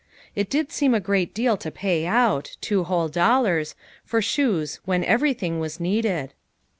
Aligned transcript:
It 0.35 0.49
did 0.49 0.71
seem 0.71 0.95
a 0.95 0.99
great 0.99 1.31
deal 1.31 1.57
to 1.57 1.69
pay 1.69 2.07
out 2.07 2.57
two 2.59 2.85
whole 2.85 3.07
dollars 3.07 3.75
for 4.03 4.19
shoes 4.19 4.79
when 4.83 5.03
everything 5.03 5.59
was 5.59 5.79
needed. 5.79 6.33